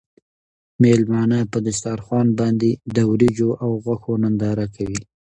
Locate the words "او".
3.63-3.69